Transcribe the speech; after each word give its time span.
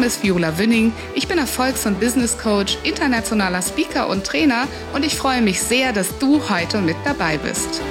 Name 0.00 0.06
ist 0.06 0.22
Viola 0.22 0.56
Wünning. 0.56 0.94
Ich 1.14 1.28
bin 1.28 1.36
Erfolgs- 1.36 1.84
und 1.84 2.00
Business 2.00 2.38
Coach, 2.38 2.78
internationaler 2.84 3.60
Speaker 3.60 4.08
und 4.08 4.24
Trainer 4.24 4.66
und 4.94 5.04
ich 5.04 5.14
freue 5.14 5.42
mich 5.42 5.60
sehr, 5.60 5.92
dass 5.92 6.16
du 6.18 6.48
heute 6.48 6.80
mit 6.80 6.96
dabei 7.04 7.36
bist. 7.36 7.82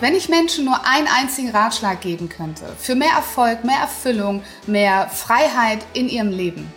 Wenn 0.00 0.14
ich 0.14 0.30
Menschen 0.30 0.64
nur 0.64 0.80
einen 0.86 1.06
einzigen 1.06 1.50
Ratschlag 1.50 2.00
geben 2.00 2.30
könnte, 2.30 2.64
für 2.78 2.94
mehr 2.94 3.12
Erfolg, 3.14 3.62
mehr 3.62 3.80
Erfüllung, 3.80 4.42
mehr 4.66 5.06
Freiheit 5.10 5.80
in 5.92 6.08
ihrem 6.08 6.30
Leben, 6.30 6.72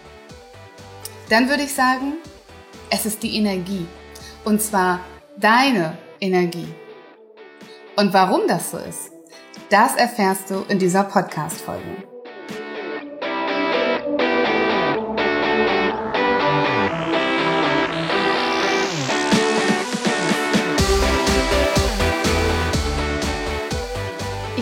dann 1.29 1.47
würde 1.47 1.63
ich 1.63 1.73
sagen, 1.73 2.15
es 2.89 3.05
ist 3.05 3.23
die 3.23 3.37
Energie. 3.37 3.85
Und 4.43 4.61
zwar 4.61 4.99
deine 5.37 5.97
Energie. 6.19 6.67
Und 7.99 8.13
warum 8.13 8.47
das 8.47 8.71
so 8.71 8.77
ist, 8.77 9.11
das 9.69 9.97
erfährst 9.97 10.49
du 10.49 10.63
in 10.69 10.79
dieser 10.79 11.03
Podcast-Folge. 11.03 12.07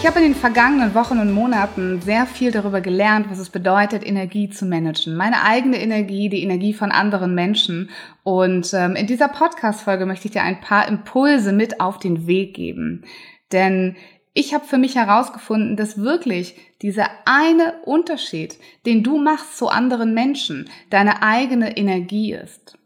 Habe 0.08 0.20
in 0.20 0.32
den 0.32 0.36
vergangenen 0.36 0.96
Wochen 0.96 1.20
und 1.20 1.34
Monaten 1.34 2.02
sehr 2.02 2.26
viel 2.26 2.52
darüber 2.52 2.80
gelernt, 2.80 3.30
was 3.30 3.40
es 3.40 3.50
bedeutet, 3.50 4.08
Energie 4.08 4.50
zu 4.50 4.66
managen. 4.66 5.18
Meine 5.18 5.44
eigene 5.44 5.82
Energie, 5.82 6.30
die 6.30 6.44
Energie 6.44 6.74
von 6.74 6.92
anderen 6.92 7.36
Menschen. 7.36 7.90
Und 8.24 8.74
ähm, 8.74 8.96
in 8.96 9.06
dieser 9.06 9.28
Podcast-Folge 9.28 10.06
möchte 10.06 10.28
ich 10.28 10.32
dir 10.32 10.44
ein 10.44 10.62
paar 10.62 10.88
Impulse 10.88 11.52
mit 11.52 11.82
auf 11.82 12.00
den 12.00 12.26
Weg 12.26 12.54
geben. 12.54 13.04
Denn 13.52 13.98
ich 14.34 14.54
habe 14.54 14.64
für 14.64 14.78
mich 14.78 14.96
herausgefunden, 14.96 15.76
dass 15.76 15.98
wirklich 15.98 16.56
dieser 16.82 17.10
eine 17.26 17.74
Unterschied, 17.84 18.58
den 18.86 19.04
du 19.04 19.18
machst 19.18 19.58
zu 19.58 19.68
anderen 19.68 20.14
Menschen, 20.14 20.70
deine 20.90 21.22
eigene 21.22 21.76
Energie 21.76 22.32
ist. 22.32 22.78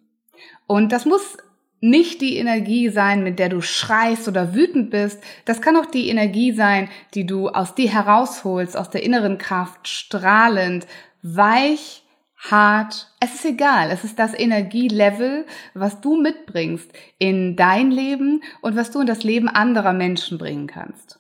Und 0.66 0.92
das 0.92 1.06
muss 1.06 1.38
nicht 1.82 2.22
die 2.22 2.38
Energie 2.38 2.90
sein, 2.90 3.24
mit 3.24 3.40
der 3.40 3.50
du 3.50 3.62
schreist 3.62 4.28
oder 4.28 4.54
wütend 4.54 4.92
bist. 4.92 5.22
Das 5.46 5.62
kann 5.62 5.76
auch 5.76 5.88
die 5.88 6.10
Energie 6.10 6.52
sein, 6.54 6.90
die 7.16 7.26
du 7.26 7.50
aus 7.50 7.76
dir 7.76 7.90
herausholst, 7.92 8.78
aus 8.78 8.92
der 8.92 9.04
inneren 9.04 9.40
Kraft, 9.40 9.88
strahlend, 9.88 10.86
weich, 11.24 12.04
hart. 12.38 13.12
Es 13.20 13.34
ist 13.36 13.46
egal. 13.46 13.90
Es 13.92 14.04
ist 14.04 14.20
das 14.20 14.38
Energielevel, 14.38 15.46
was 15.74 16.02
du 16.02 16.22
mitbringst 16.22 16.92
in 17.18 17.56
dein 17.56 17.92
Leben 17.92 18.42
und 18.62 18.76
was 18.76 18.92
du 18.92 19.02
in 19.02 19.08
das 19.08 19.24
Leben 19.24 19.50
anderer 19.50 19.94
Menschen 19.94 20.38
bringen 20.38 20.68
kannst. 20.68 21.20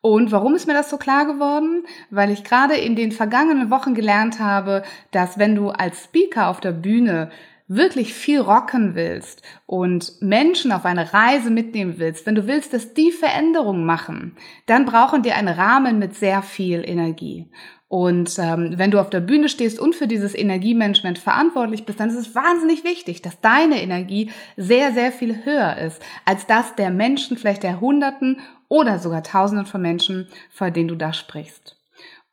Und 0.00 0.30
warum 0.30 0.54
ist 0.54 0.66
mir 0.66 0.74
das 0.74 0.90
so 0.90 0.96
klar 0.96 1.26
geworden? 1.26 1.84
Weil 2.10 2.30
ich 2.30 2.44
gerade 2.44 2.74
in 2.76 2.96
den 2.96 3.12
vergangenen 3.12 3.70
Wochen 3.70 3.94
gelernt 3.94 4.38
habe, 4.38 4.84
dass 5.10 5.38
wenn 5.38 5.54
du 5.54 5.70
als 5.70 6.04
Speaker 6.04 6.48
auf 6.48 6.60
der 6.60 6.72
Bühne 6.72 7.30
wirklich 7.68 8.14
viel 8.14 8.40
rocken 8.40 8.94
willst 8.94 9.42
und 9.66 10.20
Menschen 10.20 10.72
auf 10.72 10.84
eine 10.84 11.12
Reise 11.12 11.50
mitnehmen 11.50 11.94
willst, 11.98 12.26
wenn 12.26 12.34
du 12.34 12.46
willst, 12.46 12.72
dass 12.72 12.94
die 12.94 13.12
Veränderungen 13.12 13.84
machen, 13.84 14.36
dann 14.66 14.86
brauchen 14.86 15.22
die 15.22 15.32
einen 15.32 15.48
Rahmen 15.48 15.98
mit 15.98 16.16
sehr 16.16 16.42
viel 16.42 16.82
Energie. 16.84 17.46
Und 17.88 18.38
ähm, 18.38 18.74
wenn 18.76 18.90
du 18.90 19.00
auf 19.00 19.08
der 19.08 19.20
Bühne 19.20 19.48
stehst 19.48 19.80
und 19.80 19.94
für 19.94 20.06
dieses 20.06 20.34
Energiemanagement 20.34 21.18
verantwortlich 21.18 21.86
bist, 21.86 21.98
dann 22.00 22.10
ist 22.10 22.16
es 22.16 22.34
wahnsinnig 22.34 22.84
wichtig, 22.84 23.22
dass 23.22 23.40
deine 23.40 23.82
Energie 23.82 24.30
sehr, 24.56 24.92
sehr 24.92 25.10
viel 25.10 25.44
höher 25.44 25.76
ist 25.78 26.02
als 26.26 26.46
das 26.46 26.74
der 26.74 26.90
Menschen, 26.90 27.38
vielleicht 27.38 27.62
der 27.62 27.80
Hunderten 27.80 28.40
oder 28.68 28.98
sogar 28.98 29.22
Tausenden 29.22 29.64
von 29.64 29.80
Menschen, 29.80 30.28
vor 30.50 30.70
denen 30.70 30.88
du 30.88 30.96
da 30.96 31.14
sprichst. 31.14 31.77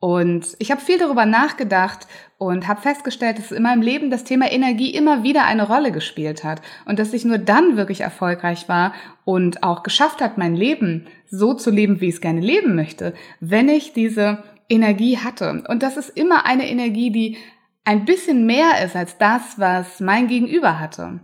Und 0.06 0.56
ich 0.60 0.70
habe 0.70 0.82
viel 0.82 1.00
darüber 1.00 1.26
nachgedacht 1.26 2.06
und 2.38 2.68
habe 2.68 2.80
festgestellt, 2.80 3.40
dass 3.40 3.52
in 3.52 3.64
meinem 3.64 3.82
Leben 3.82 4.12
das 4.12 4.24
Thema 4.24 4.52
Energie 4.52 4.94
immer 4.94 5.24
wieder 5.24 5.46
eine 5.46 5.68
Rolle 5.68 5.92
gespielt 5.92 6.44
hat 6.44 6.62
und 6.86 7.00
dass 7.00 7.12
ich 7.12 7.26
nur 7.26 7.40
dann 7.40 7.76
wirklich 7.76 8.02
erfolgreich 8.02 8.70
war 8.70 8.94
und 9.24 9.64
auch 9.64 9.82
geschafft 9.82 10.22
hat, 10.22 10.38
mein 10.38 10.56
Leben 10.56 11.08
so 11.32 11.56
zu 11.56 11.72
leben, 11.72 12.02
wie 12.02 12.10
ich 12.10 12.14
es 12.14 12.22
gerne 12.22 12.40
leben 12.40 12.76
möchte, 12.76 13.16
wenn 13.40 13.68
ich 13.68 13.94
diese 13.94 14.44
Energie 14.70 15.18
hatte. 15.18 15.64
Und 15.68 15.82
das 15.82 15.98
ist 15.98 16.10
immer 16.10 16.46
eine 16.46 16.70
Energie, 16.70 17.10
die 17.10 17.38
ein 17.84 18.06
bisschen 18.06 18.46
mehr 18.46 18.86
ist 18.86 18.96
als 18.96 19.18
das, 19.18 19.58
was 19.58 20.02
mein 20.02 20.28
Gegenüber 20.28 20.80
hatte. 20.80 21.22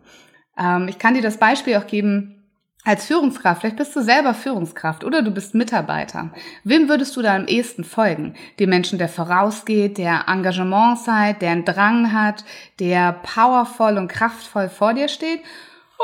Ähm, 0.57 0.87
ich 0.87 0.97
kann 0.97 1.13
dir 1.13 1.21
das 1.21 1.37
Beispiel 1.37 1.75
auch 1.75 1.85
geben, 1.85 2.40
als 2.83 3.05
Führungskraft, 3.05 3.61
vielleicht 3.61 3.77
bist 3.77 3.95
du 3.95 4.01
selber 4.01 4.33
Führungskraft 4.33 5.03
oder 5.03 5.21
du 5.21 5.29
bist 5.29 5.53
Mitarbeiter. 5.53 6.31
Wem 6.63 6.89
würdest 6.89 7.15
du 7.15 7.21
da 7.21 7.35
am 7.35 7.45
ehesten 7.45 7.83
folgen? 7.83 8.33
Dem 8.59 8.69
Menschen, 8.69 8.97
der 8.97 9.09
vorausgeht, 9.09 9.99
der 9.99 10.25
Engagement 10.27 10.99
zeigt, 10.99 11.43
der 11.43 11.51
einen 11.51 11.65
Drang 11.65 12.11
hat, 12.11 12.43
der 12.79 13.13
powervoll 13.13 13.97
und 13.97 14.07
kraftvoll 14.07 14.67
vor 14.67 14.95
dir 14.95 15.09
steht? 15.09 15.41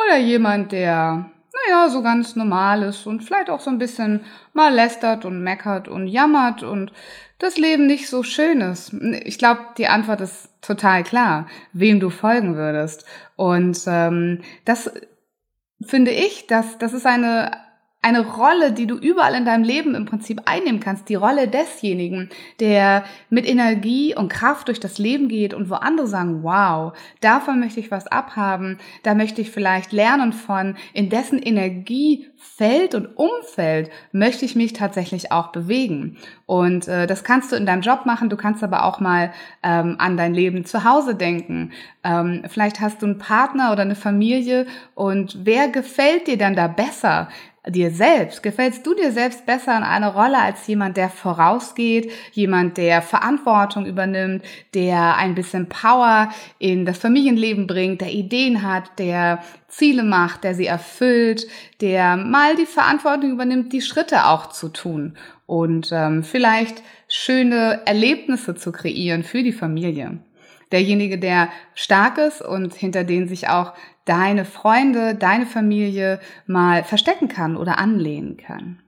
Oder 0.05 0.17
jemand, 0.17 0.71
der, 0.71 1.31
naja, 1.67 1.89
so 1.89 2.03
ganz 2.03 2.35
normal 2.35 2.83
ist 2.83 3.07
und 3.07 3.23
vielleicht 3.23 3.49
auch 3.49 3.59
so 3.59 3.71
ein 3.71 3.79
bisschen 3.79 4.23
mal 4.53 4.71
lästert 4.71 5.25
und 5.25 5.41
meckert 5.41 5.87
und 5.87 6.05
jammert 6.05 6.61
und 6.61 6.93
das 7.39 7.57
Leben 7.57 7.87
nicht 7.87 8.07
so 8.07 8.21
schön 8.21 8.61
ist? 8.61 8.93
Ich 9.23 9.39
glaube, 9.39 9.61
die 9.79 9.87
Antwort 9.87 10.21
ist 10.21 10.49
total 10.61 11.03
klar, 11.03 11.47
wem 11.73 11.99
du 11.99 12.11
folgen 12.11 12.55
würdest. 12.55 13.05
Und 13.35 13.79
ähm, 13.87 14.41
das 14.65 14.91
finde 15.81 16.11
ich, 16.11 16.47
dass 16.47 16.77
das 16.77 16.93
ist 16.93 17.05
eine 17.05 17.66
eine 18.07 18.25
Rolle, 18.25 18.71
die 18.71 18.87
du 18.87 18.95
überall 18.95 19.35
in 19.35 19.43
deinem 19.43 19.65
Leben 19.65 19.93
im 19.93 20.05
Prinzip 20.05 20.43
einnehmen 20.45 20.79
kannst, 20.79 21.09
die 21.09 21.15
Rolle 21.15 21.49
desjenigen, 21.49 22.29
der 22.61 23.03
mit 23.29 23.45
Energie 23.45 24.15
und 24.15 24.29
Kraft 24.29 24.69
durch 24.69 24.79
das 24.79 24.97
Leben 24.97 25.27
geht 25.27 25.53
und 25.53 25.69
wo 25.69 25.73
andere 25.73 26.07
sagen, 26.07 26.41
wow, 26.41 26.93
davon 27.19 27.59
möchte 27.59 27.81
ich 27.81 27.91
was 27.91 28.07
abhaben, 28.07 28.77
da 29.03 29.13
möchte 29.13 29.41
ich 29.41 29.51
vielleicht 29.51 29.91
lernen 29.91 30.31
von, 30.31 30.77
in 30.93 31.09
dessen 31.09 31.37
Energiefeld 31.37 32.95
und 32.95 33.07
Umfeld 33.17 33.89
möchte 34.13 34.45
ich 34.45 34.55
mich 34.55 34.71
tatsächlich 34.71 35.33
auch 35.33 35.47
bewegen. 35.47 36.15
Und 36.45 36.87
äh, 36.87 37.07
das 37.07 37.25
kannst 37.25 37.51
du 37.51 37.57
in 37.57 37.65
deinem 37.65 37.81
Job 37.81 38.05
machen, 38.05 38.29
du 38.29 38.37
kannst 38.37 38.63
aber 38.63 38.85
auch 38.85 39.01
mal 39.01 39.33
ähm, 39.63 39.95
an 39.99 40.15
dein 40.15 40.33
Leben 40.33 40.63
zu 40.63 40.85
Hause 40.85 41.15
denken. 41.15 41.73
Ähm, 42.05 42.43
vielleicht 42.47 42.79
hast 42.79 43.01
du 43.01 43.05
einen 43.05 43.17
Partner 43.17 43.73
oder 43.73 43.81
eine 43.81 43.95
Familie 43.95 44.65
und 44.95 45.39
wer 45.43 45.67
gefällt 45.67 46.27
dir 46.27 46.37
dann 46.37 46.55
da 46.55 46.67
besser? 46.67 47.27
Dir 47.69 47.91
selbst? 47.91 48.43
Gefällst 48.43 48.85
du 48.85 48.93
dir 48.93 49.11
selbst 49.11 49.45
besser 49.45 49.75
in 49.77 49.83
einer 49.83 50.13
Rolle 50.13 50.39
als 50.39 50.65
jemand, 50.67 50.97
der 50.97 51.09
vorausgeht, 51.09 52.11
jemand, 52.31 52.77
der 52.77 53.01
Verantwortung 53.01 53.85
übernimmt, 53.85 54.43
der 54.73 55.15
ein 55.17 55.35
bisschen 55.35 55.69
Power 55.69 56.29
in 56.59 56.85
das 56.85 56.97
Familienleben 56.97 57.67
bringt, 57.67 58.01
der 58.01 58.11
Ideen 58.11 58.63
hat, 58.63 58.99
der 58.99 59.43
Ziele 59.67 60.03
macht, 60.03 60.43
der 60.43 60.55
sie 60.55 60.65
erfüllt, 60.65 61.47
der 61.81 62.17
mal 62.17 62.55
die 62.55 62.65
Verantwortung 62.65 63.31
übernimmt, 63.31 63.73
die 63.73 63.81
Schritte 63.81 64.25
auch 64.25 64.49
zu 64.49 64.69
tun 64.69 65.17
und 65.45 65.89
ähm, 65.91 66.23
vielleicht 66.23 66.81
schöne 67.07 67.81
Erlebnisse 67.85 68.55
zu 68.55 68.71
kreieren 68.71 69.23
für 69.23 69.43
die 69.43 69.53
Familie 69.53 70.19
derjenige, 70.71 71.17
der 71.17 71.49
stark 71.75 72.17
ist 72.17 72.41
und 72.41 72.73
hinter 72.73 73.03
den 73.03 73.27
sich 73.27 73.49
auch 73.49 73.73
deine 74.07 74.45
Freunde, 74.45 75.15
deine 75.15 75.45
Familie 75.45 76.19
mal 76.45 76.83
verstecken 76.83 77.27
kann 77.27 77.57
oder 77.57 77.77
anlehnen 77.77 78.37
kann. 78.37 78.81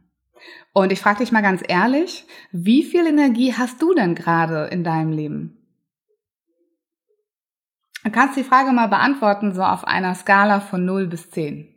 Und 0.74 0.92
ich 0.92 1.00
frage 1.00 1.19
dich 1.19 1.31
mal 1.31 1.42
ganz 1.42 1.62
ehrlich, 1.68 2.25
wie 2.51 2.83
viel 2.83 3.06
Energie 3.06 3.54
hast 3.54 3.81
du 3.81 3.94
denn 3.94 4.16
gerade 4.16 4.66
in 4.71 4.83
deinem 4.83 5.12
Leben? 5.12 5.56
Du 8.04 8.12
kannst 8.12 8.38
die 8.38 8.44
Frage 8.44 8.71
mal 8.71 8.88
beantworten, 8.88 9.54
so 9.54 9.62
auf 9.62 9.86
einer 9.86 10.16
Skala 10.16 10.62
von 10.62 10.86
0 10.86 11.07
bis 11.07 11.30
10. 11.31 11.75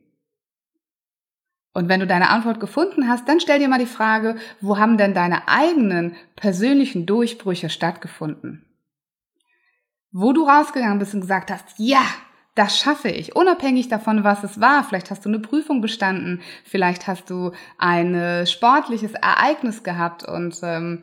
Und 1.74 1.88
wenn 1.88 2.00
du 2.00 2.06
deine 2.06 2.28
Antwort 2.28 2.60
gefunden 2.60 3.08
hast, 3.08 3.28
dann 3.28 3.40
stell 3.40 3.58
dir 3.58 3.68
mal 3.68 3.78
die 3.78 3.86
Frage, 3.86 4.36
wo 4.60 4.78
haben 4.78 4.98
denn 4.98 5.14
deine 5.14 5.48
eigenen 5.48 6.14
persönlichen 6.36 7.06
Durchbrüche 7.06 7.70
stattgefunden? 7.70 8.66
Wo 10.10 10.32
du 10.32 10.44
rausgegangen 10.44 10.98
bist 10.98 11.14
und 11.14 11.22
gesagt 11.22 11.50
hast, 11.50 11.66
ja, 11.78 12.04
das 12.54 12.78
schaffe 12.78 13.08
ich, 13.08 13.34
unabhängig 13.34 13.88
davon, 13.88 14.24
was 14.24 14.44
es 14.44 14.60
war. 14.60 14.84
Vielleicht 14.84 15.10
hast 15.10 15.24
du 15.24 15.28
eine 15.28 15.38
Prüfung 15.38 15.80
bestanden, 15.80 16.42
vielleicht 16.64 17.06
hast 17.06 17.30
du 17.30 17.52
ein 17.78 18.14
äh, 18.14 18.46
sportliches 18.46 19.14
Ereignis 19.14 19.82
gehabt 19.82 20.22
und 20.28 20.58
ähm, 20.62 21.02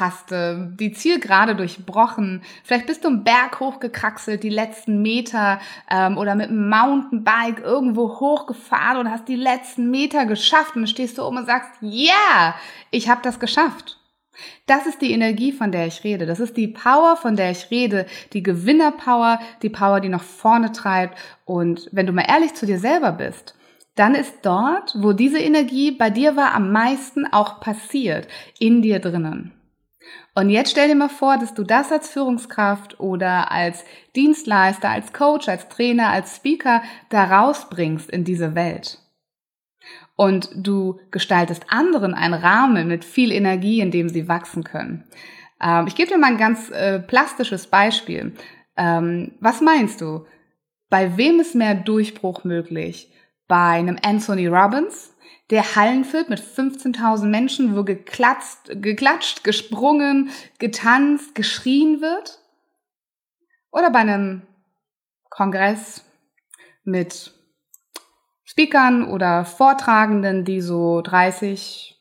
hast 0.00 0.32
äh, 0.32 0.56
die 0.58 0.92
Zielgerade 0.92 1.54
durchbrochen. 1.54 2.42
Vielleicht 2.64 2.86
bist 2.86 3.04
du 3.04 3.08
einen 3.08 3.24
Berg 3.24 3.60
hochgekraxelt, 3.60 4.42
die 4.42 4.50
letzten 4.50 5.02
Meter 5.02 5.60
ähm, 5.90 6.18
oder 6.18 6.34
mit 6.34 6.48
einem 6.48 6.68
Mountainbike 6.68 7.60
irgendwo 7.60 8.20
hochgefahren 8.20 8.98
und 8.98 9.10
hast 9.10 9.28
die 9.28 9.36
letzten 9.36 9.90
Meter 9.90 10.26
geschafft 10.26 10.74
und 10.74 10.82
dann 10.82 10.88
stehst 10.88 11.18
du 11.18 11.22
oben 11.22 11.38
und 11.38 11.46
sagst, 11.46 11.70
ja, 11.80 12.12
yeah, 12.12 12.54
ich 12.90 13.08
habe 13.08 13.20
das 13.22 13.40
geschafft. 13.40 13.99
Das 14.66 14.86
ist 14.86 15.00
die 15.00 15.12
Energie, 15.12 15.52
von 15.52 15.72
der 15.72 15.86
ich 15.86 16.04
rede. 16.04 16.26
Das 16.26 16.40
ist 16.40 16.56
die 16.56 16.68
Power, 16.68 17.16
von 17.16 17.36
der 17.36 17.50
ich 17.50 17.70
rede. 17.70 18.06
Die 18.32 18.42
Gewinnerpower, 18.42 19.40
die 19.62 19.70
Power, 19.70 20.00
die 20.00 20.08
nach 20.08 20.22
vorne 20.22 20.72
treibt. 20.72 21.18
Und 21.44 21.88
wenn 21.92 22.06
du 22.06 22.12
mal 22.12 22.26
ehrlich 22.28 22.54
zu 22.54 22.66
dir 22.66 22.78
selber 22.78 23.12
bist, 23.12 23.54
dann 23.96 24.14
ist 24.14 24.34
dort, 24.42 24.94
wo 24.98 25.12
diese 25.12 25.38
Energie 25.38 25.90
bei 25.90 26.10
dir 26.10 26.36
war, 26.36 26.54
am 26.54 26.72
meisten 26.72 27.26
auch 27.26 27.60
passiert, 27.60 28.28
in 28.58 28.82
dir 28.82 28.98
drinnen. 28.98 29.52
Und 30.34 30.48
jetzt 30.48 30.70
stell 30.70 30.88
dir 30.88 30.94
mal 30.94 31.08
vor, 31.08 31.36
dass 31.38 31.54
du 31.54 31.64
das 31.64 31.92
als 31.92 32.08
Führungskraft 32.08 33.00
oder 33.00 33.50
als 33.50 33.84
Dienstleister, 34.16 34.88
als 34.88 35.12
Coach, 35.12 35.48
als 35.48 35.68
Trainer, 35.68 36.08
als 36.10 36.36
Speaker 36.36 36.82
da 37.10 37.24
rausbringst 37.24 38.08
in 38.08 38.24
diese 38.24 38.54
Welt 38.54 38.99
und 40.20 40.50
du 40.54 41.00
gestaltest 41.10 41.64
anderen 41.70 42.12
einen 42.12 42.34
Rahmen 42.34 42.88
mit 42.88 43.06
viel 43.06 43.32
Energie, 43.32 43.80
in 43.80 43.90
dem 43.90 44.10
sie 44.10 44.28
wachsen 44.28 44.64
können. 44.64 45.04
Ähm, 45.62 45.86
ich 45.86 45.94
gebe 45.94 46.10
dir 46.10 46.18
mal 46.18 46.26
ein 46.26 46.36
ganz 46.36 46.68
äh, 46.68 46.98
plastisches 47.00 47.68
Beispiel. 47.68 48.34
Ähm, 48.76 49.32
was 49.40 49.62
meinst 49.62 50.02
du? 50.02 50.26
Bei 50.90 51.16
wem 51.16 51.40
ist 51.40 51.54
mehr 51.54 51.74
Durchbruch 51.74 52.44
möglich? 52.44 53.10
Bei 53.48 53.78
einem 53.78 53.96
Anthony 54.04 54.46
Robbins, 54.46 55.16
der 55.48 55.74
Hallen 55.74 56.04
füllt 56.04 56.28
mit 56.28 56.38
15.000 56.38 57.24
Menschen, 57.24 57.74
wo 57.74 57.82
geklatscht, 57.82 58.68
geklatscht, 58.74 59.42
gesprungen, 59.42 60.28
getanzt, 60.58 61.34
geschrien 61.34 62.02
wird? 62.02 62.40
Oder 63.70 63.90
bei 63.90 64.00
einem 64.00 64.42
Kongress 65.30 66.04
mit 66.84 67.32
Speakern 68.50 69.04
oder 69.04 69.44
Vortragenden, 69.44 70.44
die 70.44 70.60
so 70.60 71.02
30 71.02 71.96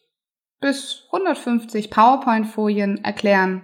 bis 0.59 1.03
150 1.11 1.91
PowerPoint-Folien 1.91 3.03
erklären. 3.03 3.61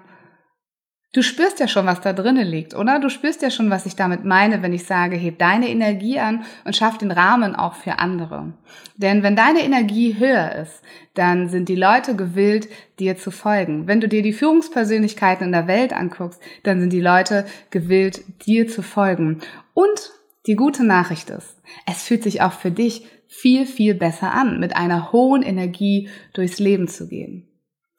Du 1.11 1.23
spürst 1.23 1.59
ja 1.59 1.67
schon, 1.67 1.87
was 1.87 2.01
da 2.01 2.13
drinnen 2.13 2.45
liegt, 2.45 2.75
oder? 2.75 2.99
Du 2.99 3.09
spürst 3.09 3.41
ja 3.41 3.49
schon, 3.49 3.71
was 3.71 3.87
ich 3.87 3.95
damit 3.95 4.23
meine, 4.23 4.61
wenn 4.61 4.71
ich 4.71 4.85
sage, 4.85 5.15
heb 5.15 5.39
deine 5.39 5.67
Energie 5.67 6.19
an 6.19 6.45
und 6.63 6.75
schaff 6.75 6.99
den 6.99 7.09
Rahmen 7.09 7.55
auch 7.55 7.73
für 7.73 7.97
andere. 7.97 8.53
Denn 8.97 9.23
wenn 9.23 9.35
deine 9.35 9.63
Energie 9.63 10.19
höher 10.19 10.51
ist, 10.51 10.83
dann 11.15 11.49
sind 11.49 11.69
die 11.69 11.75
Leute 11.75 12.15
gewillt, 12.15 12.69
dir 12.99 13.17
zu 13.17 13.31
folgen. 13.31 13.87
Wenn 13.87 13.99
du 13.99 14.07
dir 14.07 14.21
die 14.21 14.33
Führungspersönlichkeiten 14.33 15.47
in 15.47 15.53
der 15.53 15.67
Welt 15.67 15.91
anguckst, 15.91 16.39
dann 16.61 16.79
sind 16.81 16.93
die 16.93 17.01
Leute 17.01 17.47
gewillt, 17.71 18.21
dir 18.45 18.67
zu 18.67 18.83
folgen. 18.83 19.41
Und 19.73 20.11
die 20.47 20.55
gute 20.55 20.83
Nachricht 20.83 21.29
ist, 21.29 21.61
es 21.85 22.03
fühlt 22.03 22.23
sich 22.23 22.41
auch 22.41 22.53
für 22.53 22.71
dich 22.71 23.07
viel, 23.27 23.65
viel 23.65 23.95
besser 23.95 24.31
an, 24.33 24.59
mit 24.59 24.75
einer 24.75 25.11
hohen 25.11 25.41
Energie 25.41 26.09
durchs 26.33 26.59
Leben 26.59 26.87
zu 26.87 27.07
gehen. 27.07 27.47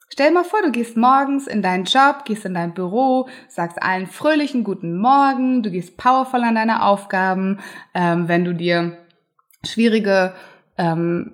Stell 0.09 0.29
dir 0.29 0.35
mal 0.35 0.45
vor, 0.45 0.61
du 0.61 0.71
gehst 0.71 0.95
morgens 0.95 1.47
in 1.47 1.61
deinen 1.61 1.83
Job, 1.83 2.23
gehst 2.25 2.45
in 2.45 2.53
dein 2.53 2.73
Büro, 2.73 3.27
sagst 3.49 3.81
allen 3.83 4.07
fröhlichen 4.07 4.63
guten 4.63 4.97
Morgen, 4.97 5.63
du 5.63 5.69
gehst 5.69 5.97
powervoll 5.97 6.43
an 6.43 6.55
deine 6.55 6.83
Aufgaben. 6.83 7.59
Ähm, 7.93 8.27
wenn 8.29 8.45
du 8.45 8.55
dir 8.55 8.97
schwierige, 9.65 10.33
ähm, 10.77 11.33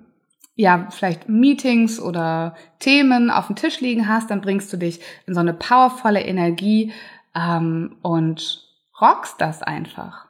ja, 0.56 0.88
vielleicht 0.90 1.28
Meetings 1.28 2.00
oder 2.00 2.56
Themen 2.80 3.30
auf 3.30 3.46
dem 3.46 3.56
Tisch 3.56 3.80
liegen 3.80 4.08
hast, 4.08 4.30
dann 4.30 4.40
bringst 4.40 4.72
du 4.72 4.76
dich 4.76 5.00
in 5.26 5.34
so 5.34 5.40
eine 5.40 5.54
powervolle 5.54 6.20
Energie 6.20 6.92
ähm, 7.34 7.96
und 8.02 8.68
rockst 9.00 9.40
das 9.40 9.62
einfach. 9.62 10.23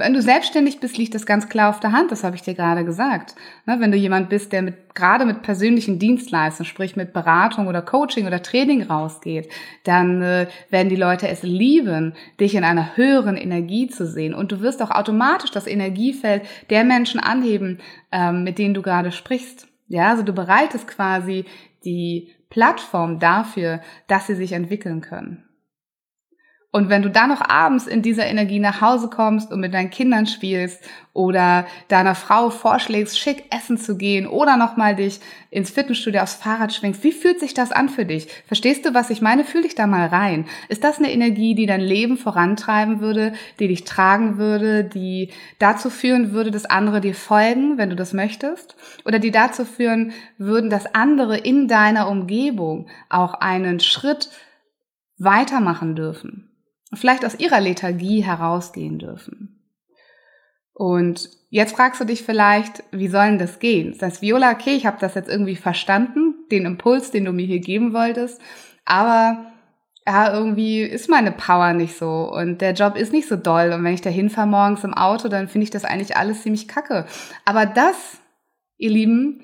Wenn 0.00 0.14
du 0.14 0.22
selbstständig 0.22 0.80
bist, 0.80 0.96
liegt 0.96 1.14
das 1.14 1.26
ganz 1.26 1.50
klar 1.50 1.68
auf 1.68 1.78
der 1.78 1.92
Hand, 1.92 2.10
das 2.10 2.24
habe 2.24 2.34
ich 2.34 2.40
dir 2.40 2.54
gerade 2.54 2.86
gesagt. 2.86 3.34
Ne, 3.66 3.76
wenn 3.80 3.92
du 3.92 3.98
jemand 3.98 4.30
bist, 4.30 4.50
der 4.50 4.62
mit, 4.62 4.94
gerade 4.94 5.26
mit 5.26 5.42
persönlichen 5.42 5.98
Dienstleistungen, 5.98 6.66
sprich 6.66 6.96
mit 6.96 7.12
Beratung 7.12 7.66
oder 7.66 7.82
Coaching 7.82 8.26
oder 8.26 8.42
Training 8.42 8.82
rausgeht, 8.82 9.50
dann 9.84 10.22
äh, 10.22 10.46
werden 10.70 10.88
die 10.88 10.96
Leute 10.96 11.28
es 11.28 11.42
lieben, 11.42 12.14
dich 12.40 12.54
in 12.54 12.64
einer 12.64 12.96
höheren 12.96 13.36
Energie 13.36 13.88
zu 13.88 14.06
sehen. 14.06 14.32
Und 14.32 14.52
du 14.52 14.62
wirst 14.62 14.82
auch 14.82 14.90
automatisch 14.90 15.50
das 15.50 15.66
Energiefeld 15.66 16.44
der 16.70 16.84
Menschen 16.84 17.20
anheben, 17.20 17.78
ähm, 18.10 18.42
mit 18.42 18.58
denen 18.58 18.72
du 18.72 18.80
gerade 18.80 19.12
sprichst. 19.12 19.68
Ja, 19.88 20.08
also 20.08 20.22
du 20.22 20.32
bereitest 20.32 20.88
quasi 20.88 21.44
die 21.84 22.30
Plattform 22.48 23.18
dafür, 23.18 23.80
dass 24.08 24.28
sie 24.28 24.34
sich 24.34 24.52
entwickeln 24.52 25.02
können. 25.02 25.44
Und 26.72 26.88
wenn 26.88 27.02
du 27.02 27.10
dann 27.10 27.30
noch 27.30 27.40
abends 27.40 27.88
in 27.88 28.00
dieser 28.00 28.26
Energie 28.26 28.60
nach 28.60 28.80
Hause 28.80 29.08
kommst 29.08 29.50
und 29.50 29.58
mit 29.58 29.74
deinen 29.74 29.90
Kindern 29.90 30.26
spielst 30.26 30.80
oder 31.12 31.66
deiner 31.88 32.14
Frau 32.14 32.50
vorschlägst, 32.50 33.18
schick 33.18 33.44
essen 33.50 33.76
zu 33.76 33.96
gehen 33.96 34.28
oder 34.28 34.56
nochmal 34.56 34.94
dich 34.94 35.18
ins 35.50 35.70
Fitnessstudio 35.70 36.20
aufs 36.20 36.36
Fahrrad 36.36 36.72
schwingst, 36.72 37.02
wie 37.02 37.10
fühlt 37.10 37.40
sich 37.40 37.54
das 37.54 37.72
an 37.72 37.88
für 37.88 38.04
dich? 38.04 38.28
Verstehst 38.46 38.86
du, 38.86 38.94
was 38.94 39.10
ich 39.10 39.20
meine? 39.20 39.42
Fühl 39.42 39.62
dich 39.62 39.74
da 39.74 39.88
mal 39.88 40.06
rein. 40.06 40.46
Ist 40.68 40.84
das 40.84 40.98
eine 40.98 41.10
Energie, 41.10 41.56
die 41.56 41.66
dein 41.66 41.80
Leben 41.80 42.16
vorantreiben 42.16 43.00
würde, 43.00 43.32
die 43.58 43.66
dich 43.66 43.82
tragen 43.82 44.38
würde, 44.38 44.84
die 44.84 45.30
dazu 45.58 45.90
führen 45.90 46.30
würde, 46.30 46.52
dass 46.52 46.66
andere 46.66 47.00
dir 47.00 47.16
folgen, 47.16 47.78
wenn 47.78 47.90
du 47.90 47.96
das 47.96 48.12
möchtest? 48.12 48.76
Oder 49.04 49.18
die 49.18 49.32
dazu 49.32 49.64
führen 49.64 50.12
würden, 50.38 50.70
dass 50.70 50.94
andere 50.94 51.36
in 51.36 51.66
deiner 51.66 52.08
Umgebung 52.08 52.86
auch 53.08 53.34
einen 53.34 53.80
Schritt 53.80 54.30
weitermachen 55.18 55.96
dürfen? 55.96 56.49
Vielleicht 56.92 57.24
aus 57.24 57.38
ihrer 57.38 57.60
Lethargie 57.60 58.22
herausgehen 58.22 58.98
dürfen. 58.98 59.60
Und 60.72 61.28
jetzt 61.50 61.76
fragst 61.76 62.00
du 62.00 62.04
dich 62.04 62.22
vielleicht, 62.22 62.82
wie 62.90 63.08
soll 63.08 63.26
denn 63.26 63.38
das 63.38 63.58
gehen? 63.58 63.92
Das 63.92 64.02
heißt, 64.02 64.22
Viola, 64.22 64.52
okay, 64.52 64.74
ich 64.74 64.86
habe 64.86 64.96
das 64.98 65.14
jetzt 65.14 65.28
irgendwie 65.28 65.56
verstanden, 65.56 66.34
den 66.50 66.64
Impuls, 66.64 67.10
den 67.10 67.26
du 67.26 67.32
mir 67.32 67.46
hier 67.46 67.60
geben 67.60 67.92
wolltest, 67.92 68.40
aber 68.84 69.52
ja, 70.06 70.32
irgendwie 70.32 70.80
ist 70.80 71.10
meine 71.10 71.32
Power 71.32 71.74
nicht 71.74 71.96
so 71.96 72.32
und 72.32 72.62
der 72.62 72.72
Job 72.72 72.96
ist 72.96 73.12
nicht 73.12 73.28
so 73.28 73.36
doll 73.36 73.72
und 73.72 73.84
wenn 73.84 73.94
ich 73.94 74.00
da 74.00 74.10
hinfahre 74.10 74.48
morgens 74.48 74.82
im 74.82 74.94
Auto, 74.94 75.28
dann 75.28 75.48
finde 75.48 75.64
ich 75.64 75.70
das 75.70 75.84
eigentlich 75.84 76.16
alles 76.16 76.42
ziemlich 76.42 76.66
kacke. 76.66 77.06
Aber 77.44 77.66
das, 77.66 78.18
ihr 78.78 78.90
Lieben, 78.90 79.42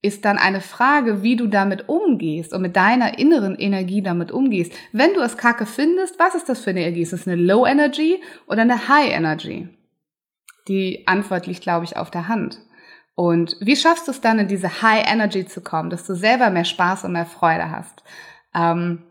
ist 0.00 0.24
dann 0.24 0.38
eine 0.38 0.60
Frage, 0.60 1.22
wie 1.22 1.36
du 1.36 1.48
damit 1.48 1.88
umgehst 1.88 2.52
und 2.52 2.62
mit 2.62 2.76
deiner 2.76 3.18
inneren 3.18 3.56
Energie 3.56 4.02
damit 4.02 4.30
umgehst. 4.30 4.72
Wenn 4.92 5.14
du 5.14 5.20
es 5.20 5.36
kacke 5.36 5.66
findest, 5.66 6.18
was 6.18 6.34
ist 6.34 6.48
das 6.48 6.60
für 6.60 6.70
eine 6.70 6.82
Energie? 6.82 7.02
Ist 7.02 7.12
es 7.12 7.26
eine 7.26 7.36
Low 7.36 7.66
Energy 7.66 8.22
oder 8.46 8.62
eine 8.62 8.88
High 8.88 9.12
Energy? 9.12 9.68
Die 10.68 11.06
Antwort 11.08 11.46
liegt, 11.46 11.62
glaube 11.62 11.84
ich, 11.84 11.96
auf 11.96 12.10
der 12.10 12.28
Hand. 12.28 12.60
Und 13.16 13.56
wie 13.60 13.74
schaffst 13.74 14.06
du 14.06 14.12
es 14.12 14.20
dann, 14.20 14.38
in 14.38 14.46
diese 14.46 14.82
High 14.82 15.10
Energy 15.10 15.44
zu 15.44 15.60
kommen, 15.60 15.90
dass 15.90 16.06
du 16.06 16.14
selber 16.14 16.50
mehr 16.50 16.64
Spaß 16.64 17.02
und 17.04 17.12
mehr 17.12 17.26
Freude 17.26 17.70
hast? 17.70 18.04
Ähm, 18.54 19.02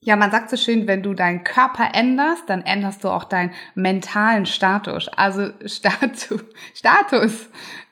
ja, 0.00 0.14
man 0.16 0.30
sagt 0.30 0.50
so 0.50 0.58
schön, 0.58 0.86
wenn 0.86 1.02
du 1.02 1.14
deinen 1.14 1.42
Körper 1.42 1.94
änderst, 1.94 2.44
dann 2.48 2.60
änderst 2.62 3.02
du 3.02 3.08
auch 3.08 3.24
deinen 3.24 3.52
mentalen 3.74 4.44
Status. 4.44 5.08
Also 5.08 5.50
Status. 5.64 6.44
Status. 6.74 7.48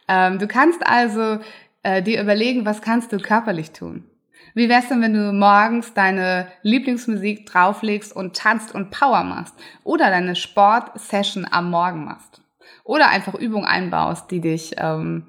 Ähm, 0.07 0.39
du 0.39 0.47
kannst 0.47 0.87
also 0.87 1.39
äh, 1.85 2.03
dir 2.03 2.21
überlegen, 2.21 2.67
was 2.67 2.83
kannst 2.83 3.13
du 3.13 3.19
körperlich 3.19 3.71
tun. 3.71 4.05
Wie 4.55 4.69
wär's 4.69 4.89
denn, 4.89 5.03
wenn 5.03 5.15
du 5.15 5.33
morgens 5.33 5.95
deine 5.95 6.49
Lieblingsmusik 6.63 7.47
drauflegst 7.47 8.15
und 8.15 8.37
tanzt 8.37 8.75
und 8.75 8.91
Power 8.91 9.25
machst? 9.25 9.55
Oder 9.85 10.11
deine 10.11 10.37
Sportsession 10.37 11.47
am 11.51 11.71
Morgen 11.71 12.05
machst? 12.05 12.43
Oder 12.85 13.09
einfach 13.09 13.35
Übungen 13.35 13.67
einbaust, 13.67 14.31
die 14.31 14.41
dich 14.41 14.75
ähm, 14.77 15.27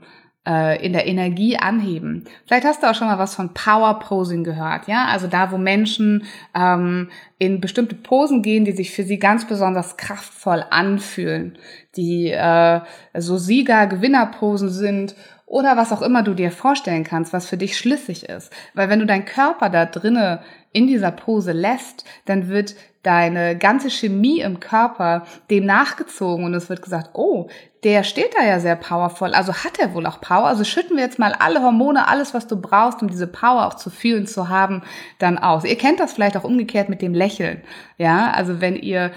äh, 0.47 0.85
in 0.85 0.93
der 0.93 1.07
Energie 1.07 1.57
anheben. 1.57 2.25
Vielleicht 2.45 2.65
hast 2.65 2.83
du 2.83 2.87
auch 2.89 2.95
schon 2.95 3.07
mal 3.07 3.17
was 3.17 3.35
von 3.35 3.53
Power 3.53 3.99
Posing 3.99 4.43
gehört, 4.43 4.87
ja? 4.87 5.05
Also 5.05 5.27
da, 5.27 5.51
wo 5.51 5.57
Menschen 5.57 6.25
ähm, 6.53 7.09
in 7.39 7.61
bestimmte 7.61 7.95
Posen 7.95 8.43
gehen, 8.43 8.65
die 8.65 8.73
sich 8.73 8.91
für 8.91 9.03
sie 9.03 9.17
ganz 9.17 9.47
besonders 9.47 9.97
kraftvoll 9.97 10.63
anfühlen, 10.69 11.57
die 11.95 12.29
äh, 12.29 12.81
so 13.15 13.37
Sieger-Gewinner-Posen 13.37 14.69
sind 14.69 15.15
oder 15.45 15.77
was 15.77 15.91
auch 15.91 16.01
immer 16.01 16.23
du 16.23 16.33
dir 16.33 16.51
vorstellen 16.51 17.03
kannst, 17.03 17.31
was 17.31 17.47
für 17.47 17.57
dich 17.57 17.77
schlüssig 17.77 18.27
ist. 18.27 18.51
Weil 18.73 18.89
wenn 18.89 18.99
du 18.99 19.05
deinen 19.05 19.25
Körper 19.25 19.69
da 19.69 19.85
drinne 19.85 20.41
in 20.71 20.87
dieser 20.87 21.11
Pose 21.11 21.51
lässt, 21.51 22.03
dann 22.25 22.49
wird 22.49 22.75
deine 23.03 23.55
ganze 23.55 23.91
Chemie 23.91 24.39
im 24.39 24.59
Körper 24.59 25.27
dem 25.51 25.65
nachgezogen 25.65 26.43
und 26.43 26.55
es 26.55 26.69
wird 26.69 26.81
gesagt, 26.81 27.11
oh, 27.13 27.47
der 27.83 28.03
steht 28.03 28.33
da 28.35 28.43
ja 28.43 28.59
sehr 28.59 28.75
powervoll, 28.75 29.35
also 29.35 29.53
hat 29.53 29.77
er 29.79 29.93
wohl 29.93 30.07
auch 30.07 30.19
Power. 30.19 30.47
Also 30.47 30.63
schütten 30.63 30.97
wir 30.97 31.03
jetzt 31.03 31.19
mal 31.19 31.33
alle 31.33 31.61
Hormone, 31.61 32.07
alles, 32.07 32.33
was 32.33 32.47
du 32.47 32.59
brauchst, 32.59 33.03
um 33.03 33.09
diese 33.09 33.27
Power 33.27 33.67
auch 33.67 33.75
zu 33.75 33.91
fühlen, 33.91 34.25
zu 34.25 34.49
haben, 34.49 34.81
dann 35.19 35.37
aus. 35.37 35.63
Ihr 35.65 35.77
kennt 35.77 35.99
das 35.99 36.13
vielleicht 36.13 36.35
auch 36.35 36.43
umgekehrt 36.43 36.89
mit 36.89 37.03
dem 37.03 37.13
Lächeln. 37.13 37.61
Ja, 37.99 38.31
also 38.31 38.59
wenn 38.59 38.75
ihr 38.75 39.11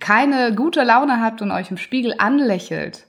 keine 0.00 0.54
gute 0.54 0.82
Laune 0.82 1.20
habt 1.20 1.42
und 1.42 1.50
euch 1.50 1.70
im 1.70 1.76
Spiegel 1.76 2.14
anlächelt, 2.16 3.04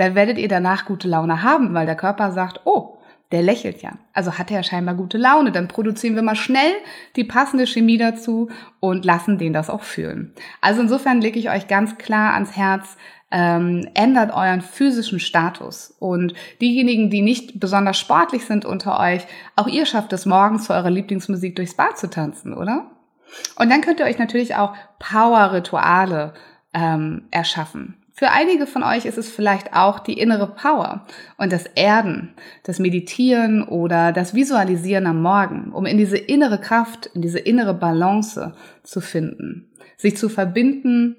dann 0.00 0.14
werdet 0.14 0.38
ihr 0.38 0.48
danach 0.48 0.86
gute 0.86 1.08
Laune 1.08 1.42
haben, 1.42 1.74
weil 1.74 1.86
der 1.86 1.96
Körper 1.96 2.32
sagt, 2.32 2.62
oh, 2.64 2.98
der 3.32 3.42
lächelt 3.42 3.82
ja. 3.82 3.92
Also 4.12 4.38
hat 4.38 4.50
er 4.50 4.56
ja 4.56 4.62
scheinbar 4.62 4.94
gute 4.94 5.18
Laune. 5.18 5.52
Dann 5.52 5.68
produzieren 5.68 6.14
wir 6.14 6.22
mal 6.22 6.34
schnell 6.34 6.72
die 7.16 7.24
passende 7.24 7.66
Chemie 7.66 7.98
dazu 7.98 8.50
und 8.80 9.04
lassen 9.04 9.38
den 9.38 9.52
das 9.52 9.70
auch 9.70 9.82
fühlen. 9.82 10.32
Also 10.60 10.80
insofern 10.80 11.20
lege 11.20 11.38
ich 11.38 11.50
euch 11.50 11.68
ganz 11.68 11.98
klar 11.98 12.32
ans 12.34 12.56
Herz, 12.56 12.96
ähm, 13.30 13.88
ändert 13.94 14.32
euren 14.32 14.62
physischen 14.62 15.20
Status. 15.20 15.94
Und 16.00 16.32
diejenigen, 16.60 17.10
die 17.10 17.22
nicht 17.22 17.60
besonders 17.60 17.98
sportlich 17.98 18.46
sind 18.46 18.64
unter 18.64 18.98
euch, 18.98 19.26
auch 19.54 19.68
ihr 19.68 19.86
schafft 19.86 20.12
es 20.12 20.26
morgens 20.26 20.64
zu 20.64 20.72
eurer 20.72 20.90
Lieblingsmusik 20.90 21.54
durchs 21.54 21.74
Bad 21.76 21.98
zu 21.98 22.10
tanzen, 22.10 22.54
oder? 22.54 22.90
Und 23.56 23.70
dann 23.70 23.82
könnt 23.82 24.00
ihr 24.00 24.06
euch 24.06 24.18
natürlich 24.18 24.56
auch 24.56 24.74
Power-Rituale 24.98 26.32
ähm, 26.72 27.28
erschaffen. 27.30 27.99
Für 28.12 28.30
einige 28.30 28.66
von 28.66 28.82
euch 28.82 29.06
ist 29.06 29.18
es 29.18 29.30
vielleicht 29.30 29.74
auch 29.74 30.00
die 30.00 30.18
innere 30.18 30.48
Power 30.48 31.06
und 31.36 31.52
das 31.52 31.66
Erden, 31.66 32.34
das 32.64 32.78
Meditieren 32.78 33.62
oder 33.62 34.12
das 34.12 34.34
Visualisieren 34.34 35.06
am 35.06 35.22
Morgen, 35.22 35.72
um 35.72 35.86
in 35.86 35.96
diese 35.96 36.18
innere 36.18 36.60
Kraft, 36.60 37.06
in 37.06 37.22
diese 37.22 37.38
innere 37.38 37.74
Balance 37.74 38.54
zu 38.82 39.00
finden, 39.00 39.72
sich 39.96 40.16
zu 40.16 40.28
verbinden 40.28 41.16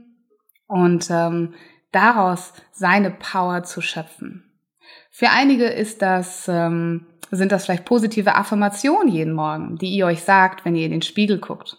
und 0.67 1.10
ähm, 1.10 1.53
daraus 1.91 2.53
seine 2.71 3.12
Power 3.12 3.63
zu 3.63 3.81
schöpfen. 3.81 4.43
Für 5.10 5.29
einige 5.29 5.65
ist 5.65 6.01
das, 6.01 6.48
ähm, 6.48 7.07
sind 7.31 7.51
das 7.51 7.65
vielleicht 7.65 7.86
positive 7.86 8.36
Affirmationen 8.36 9.07
jeden 9.07 9.33
Morgen, 9.33 9.77
die 9.77 9.89
ihr 9.89 10.05
euch 10.05 10.21
sagt, 10.24 10.65
wenn 10.65 10.75
ihr 10.75 10.86
in 10.86 10.91
den 10.91 11.01
Spiegel 11.01 11.39
guckt. 11.39 11.77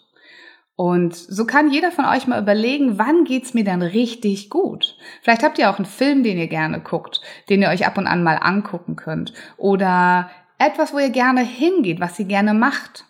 Und 0.75 1.14
so 1.14 1.45
kann 1.45 1.71
jeder 1.71 1.91
von 1.91 2.07
euch 2.07 2.26
mal 2.26 2.41
überlegen, 2.41 2.99
wann 2.99 3.25
geht's 3.25 3.55
mir 3.55 3.64
dann 3.64 3.83
richtig 3.83 4.49
gut? 4.49 4.97
Vielleicht 5.23 5.43
habt 5.43 5.59
ihr 5.59 5.71
auch 5.71 5.76
einen 5.76 5.87
Film, 5.87 6.23
den 6.23 6.38
ihr 6.38 6.49
gerne 6.49 6.81
guckt, 6.81 7.21
den 7.49 7.62
ihr 7.62 7.69
euch 7.69 7.87
ab 7.87 7.99
und 7.99 8.07
an 8.07 8.23
mal 8.23 8.37
angucken 8.37 8.97
könnt. 8.97 9.35
Oder 9.59 10.31
etwas, 10.59 10.95
wo 10.95 10.99
ihr 10.99 11.11
gerne 11.11 11.43
hingeht, 11.43 12.00
was 12.00 12.19
ihr 12.19 12.26
gerne 12.26 12.55
macht. 12.55 13.05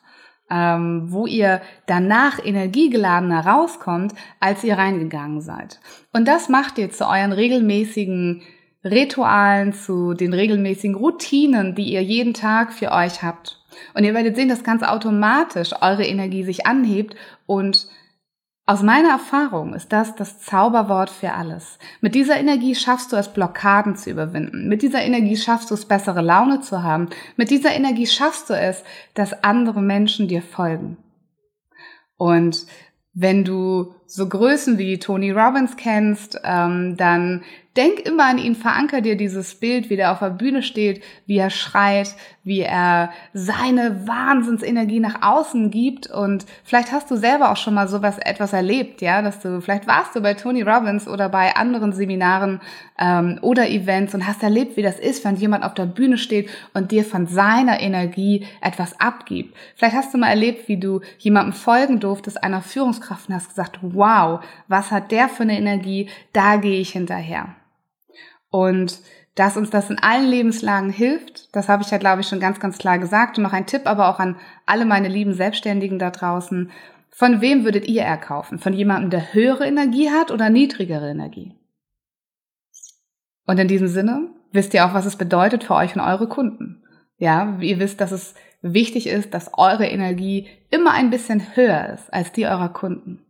Ähm, 0.50 1.04
wo 1.07 1.26
ihr 1.26 1.62
danach 1.87 2.45
energiegeladener 2.45 3.47
rauskommt, 3.47 4.12
als 4.38 4.62
ihr 4.64 4.76
reingegangen 4.76 5.40
seid. 5.40 5.81
Und 6.12 6.28
das 6.28 6.50
macht 6.50 6.76
ihr 6.76 6.90
zu 6.90 7.09
euren 7.09 7.33
regelmäßigen 7.33 8.42
Ritualen, 8.84 9.72
zu 9.72 10.14
den 10.14 10.32
regelmäßigen 10.32 10.96
Routinen, 10.96 11.74
die 11.74 11.92
ihr 11.92 12.02
jeden 12.02 12.34
Tag 12.34 12.72
für 12.72 12.90
euch 12.92 13.22
habt. 13.22 13.60
Und 13.94 14.04
ihr 14.04 14.14
werdet 14.14 14.36
sehen, 14.36 14.48
dass 14.48 14.64
ganz 14.64 14.82
automatisch 14.82 15.72
eure 15.80 16.04
Energie 16.04 16.44
sich 16.44 16.66
anhebt 16.66 17.14
und 17.46 17.88
aus 18.64 18.82
meiner 18.82 19.10
Erfahrung 19.10 19.74
ist 19.74 19.92
das 19.92 20.14
das 20.14 20.38
Zauberwort 20.38 21.10
für 21.10 21.32
alles. 21.32 21.78
Mit 22.00 22.14
dieser 22.14 22.38
Energie 22.38 22.76
schaffst 22.76 23.12
du 23.12 23.16
es, 23.16 23.32
Blockaden 23.32 23.96
zu 23.96 24.10
überwinden. 24.10 24.68
Mit 24.68 24.82
dieser 24.82 25.02
Energie 25.02 25.36
schaffst 25.36 25.70
du 25.70 25.74
es, 25.74 25.84
bessere 25.84 26.22
Laune 26.22 26.60
zu 26.60 26.82
haben. 26.82 27.08
Mit 27.36 27.50
dieser 27.50 27.72
Energie 27.72 28.06
schaffst 28.06 28.50
du 28.50 28.54
es, 28.54 28.84
dass 29.14 29.42
andere 29.42 29.82
Menschen 29.82 30.28
dir 30.28 30.42
folgen. 30.42 30.96
Und 32.16 32.66
wenn 33.14 33.44
du 33.44 33.94
so 34.14 34.28
Größen 34.28 34.76
wie 34.76 34.99
Tony 34.99 35.31
Robbins 35.31 35.78
kennst, 35.78 36.38
ähm, 36.45 36.99
dann 36.99 37.42
denk 37.76 38.00
immer 38.00 38.26
an 38.26 38.37
ihn, 38.37 38.54
veranker 38.54 39.00
dir 39.00 39.16
dieses 39.16 39.54
Bild, 39.54 39.88
wie 39.88 39.97
der 39.97 40.12
auf 40.12 40.19
der 40.19 40.28
Bühne 40.31 40.62
steht, 40.62 41.02
wie 41.25 41.38
er 41.38 41.49
schreit, 41.49 42.14
wie 42.45 42.61
er 42.61 43.11
seine 43.33 44.07
Wahnsinnsenergie 44.07 45.00
nach 45.00 45.23
außen 45.23 45.71
gibt 45.71 46.09
und 46.09 46.45
vielleicht 46.64 46.92
hast 46.92 47.11
du 47.11 47.16
selber 47.16 47.50
auch 47.50 47.57
schon 47.57 47.73
mal 47.73 47.88
sowas 47.88 48.19
etwas 48.19 48.52
erlebt, 48.52 49.00
ja, 49.00 49.23
dass 49.23 49.40
du 49.40 49.62
vielleicht 49.62 49.87
warst 49.87 50.14
du 50.14 50.21
bei 50.21 50.35
Tony 50.35 50.61
Robbins 50.62 51.09
oder 51.09 51.31
bei 51.31 51.57
anderen 51.57 51.92
Seminaren 51.92 52.61
ähm, 52.99 53.38
oder 53.40 53.71
Events 53.71 54.14
und 54.14 54.26
hast 54.26 54.42
erlebt, 54.42 54.76
wie 54.76 54.83
das 54.83 54.99
ist, 54.99 55.25
wenn 55.25 55.37
jemand 55.37 55.64
auf 55.64 55.73
der 55.73 55.87
Bühne 55.87 56.19
steht 56.19 56.50
und 56.75 56.90
dir 56.90 57.04
von 57.04 57.26
seiner 57.26 57.81
Energie 57.81 58.47
etwas 58.61 59.00
abgibt. 59.00 59.57
Vielleicht 59.76 59.97
hast 59.97 60.12
du 60.12 60.19
mal 60.19 60.28
erlebt, 60.28 60.69
wie 60.69 60.76
du 60.76 61.00
jemandem 61.19 61.54
folgen 61.54 62.00
durftest, 62.00 62.42
einer 62.42 62.61
Führungskraft 62.61 63.28
und 63.28 63.37
hast 63.37 63.49
gesagt, 63.49 63.78
wow, 63.81 64.01
was 64.68 64.90
hat 64.90 65.11
der 65.11 65.28
für 65.28 65.44
eine 65.44 65.56
Energie? 65.56 66.09
Da 66.32 66.56
gehe 66.56 66.80
ich 66.80 66.90
hinterher. 66.90 67.54
Und 68.50 69.00
dass 69.35 69.56
uns 69.56 69.71
das 69.71 69.88
in 69.88 69.99
allen 69.99 70.28
Lebenslagen 70.28 70.90
hilft, 70.90 71.54
das 71.56 71.68
habe 71.68 71.82
ich 71.82 71.90
ja, 71.90 71.99
glaube 71.99 72.21
ich, 72.21 72.28
schon 72.28 72.40
ganz, 72.40 72.61
ganz 72.61 72.76
klar 72.78 72.99
gesagt. 72.99 73.38
Und 73.38 73.44
noch 73.44 73.52
ein 73.52 73.66
Tipp 73.66 73.87
aber 73.87 74.09
auch 74.09 74.18
an 74.18 74.37
alle 74.66 74.85
meine 74.85 75.09
lieben 75.09 75.32
Selbstständigen 75.32 75.99
da 75.99 76.11
draußen. 76.11 76.71
Von 77.11 77.40
wem 77.40 77.64
würdet 77.64 77.87
ihr 77.87 78.02
erkaufen? 78.02 78.59
Von 78.59 78.75
jemandem, 78.75 79.11
der 79.11 79.32
höhere 79.32 79.66
Energie 79.66 80.11
hat 80.11 80.30
oder 80.30 80.50
niedrigere 80.50 81.11
Energie? 81.11 81.54
Und 83.47 83.59
in 83.59 83.68
diesem 83.68 83.88
Sinne 83.88 84.30
wisst 84.52 84.75
ihr 84.75 84.85
auch, 84.85 84.94
was 84.94 85.06
es 85.06 85.16
bedeutet 85.16 85.64
für 85.64 85.75
euch 85.75 85.94
und 85.94 86.00
eure 86.02 86.28
Kunden. 86.28 86.85
Ja, 87.16 87.59
ihr 87.61 87.78
wisst, 87.78 88.00
dass 88.00 88.12
es 88.12 88.35
wichtig 88.62 89.06
ist, 89.06 89.35
dass 89.35 89.52
eure 89.54 89.87
Energie 89.87 90.49
immer 90.71 90.92
ein 90.92 91.11
bisschen 91.11 91.56
höher 91.56 91.90
ist 91.94 92.12
als 92.12 92.32
die 92.32 92.47
eurer 92.47 92.68
Kunden. 92.71 93.25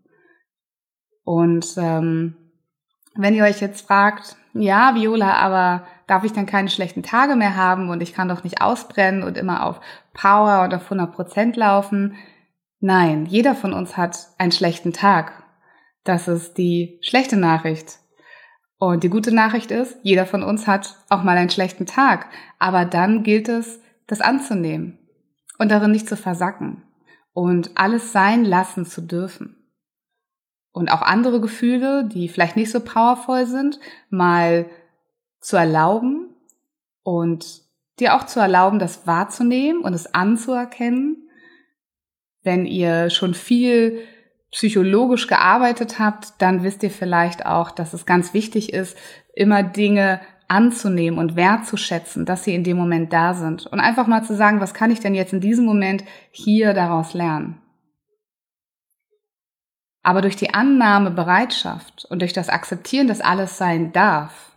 Und 1.25 1.75
ähm, 1.77 2.37
wenn 3.15 3.35
ihr 3.35 3.45
euch 3.45 3.61
jetzt 3.61 3.87
fragt, 3.87 4.37
ja, 4.55 4.95
Viola, 4.95 5.35
aber 5.35 5.87
darf 6.07 6.25
ich 6.25 6.33
dann 6.33 6.47
keine 6.47 6.69
schlechten 6.69 7.03
Tage 7.03 7.37
mehr 7.37 7.57
haben 7.57 7.91
und 7.91 8.03
ich 8.03 8.13
kann 8.13 8.29
doch 8.29 8.45
nicht 8.45 8.61
ausbrennen 8.61 9.23
und 9.23 9.39
immer 9.39 9.65
auf 9.65 9.81
Power 10.13 10.63
und 10.63 10.75
auf 10.75 10.85
100 10.85 11.13
Prozent 11.15 11.57
laufen? 11.57 12.17
Nein, 12.81 13.27
jeder 13.27 13.55
von 13.55 13.73
uns 13.73 13.97
hat 13.97 14.29
einen 14.39 14.53
schlechten 14.53 14.93
Tag. 14.93 15.45
Das 16.05 16.29
ist 16.29 16.59
die 16.59 16.99
schlechte 17.03 17.37
Nachricht. 17.37 17.99
Und 18.79 19.05
die 19.05 19.11
gute 19.11 19.33
Nachricht 19.33 19.71
ist, 19.71 19.97
jeder 20.03 20.27
von 20.27 20.43
uns 20.43 20.67
hat 20.67 20.97
auch 21.09 21.23
mal 21.23 21.37
einen 21.37 21.51
schlechten 21.51 21.87
Tag. 21.87 22.27
Aber 22.59 22.85
dann 22.85 23.23
gilt 23.23 23.49
es, 23.49 23.81
das 24.09 24.21
anzunehmen 24.21 24.99
und 25.59 25.71
darin 25.71 25.93
nicht 25.93 26.09
zu 26.09 26.17
versacken 26.17 26.83
und 27.33 27.71
alles 27.77 28.13
sein 28.13 28.45
lassen 28.45 28.85
zu 28.85 29.01
dürfen 29.01 29.62
und 30.73 30.91
auch 30.91 31.03
andere 31.03 31.41
Gefühle, 31.41 32.05
die 32.05 32.29
vielleicht 32.29 32.57
nicht 32.57 32.71
so 32.71 32.81
powerful 32.81 33.47
sind, 33.47 33.79
mal 34.11 34.67
zu 35.41 35.57
erlauben 35.57 36.35
und 37.03 37.63
dir 38.01 38.15
auch 38.15 38.25
zu 38.25 38.41
erlauben, 38.41 38.79
das 38.79 39.07
wahrzunehmen 39.07 39.83
und 39.83 39.95
es 39.95 40.15
anzuerkennen. 40.15 41.29
Wenn 42.43 42.67
ihr 42.67 43.11
schon 43.11 43.35
viel 43.35 44.01
psychologisch 44.51 45.27
gearbeitet 45.27 45.99
habt, 45.99 46.35
dann 46.39 46.63
wisst 46.63 46.83
ihr 46.83 46.91
vielleicht 46.91 47.47
auch, 47.47 47.71
dass 47.71 47.93
es 47.93 48.07
ganz 48.07 48.35
wichtig 48.35 48.73
ist, 48.73 48.97
immer 49.35 49.63
Dinge 49.63 50.21
anzunehmen 50.49 51.19
und 51.19 51.37
wertzuschätzen, 51.37 52.27
dass 52.27 52.45
sie 52.45 52.55
in 52.55 52.65
dem 52.65 52.77
Moment 52.77 53.13
da 53.13 53.33
sind. 53.33 53.67
Und 53.67 53.81
einfach 53.81 54.07
mal 54.07 54.23
zu 54.23 54.37
sagen, 54.37 54.61
was 54.61 54.75
kann 54.75 54.91
ich 54.91 55.01
denn 55.01 55.15
jetzt 55.15 55.33
in 55.33 55.41
diesem 55.41 55.65
Moment 55.65 56.05
hier 56.31 56.75
daraus 56.75 57.15
lernen? 57.15 57.62
Aber 60.03 60.21
durch 60.21 60.37
die 60.37 60.53
Annahmebereitschaft 60.53 62.07
und 62.11 62.21
durch 62.21 62.33
das 62.33 62.49
Akzeptieren, 62.49 63.07
dass 63.07 63.21
alles 63.21 63.57
sein 63.57 63.93
darf, 63.93 64.53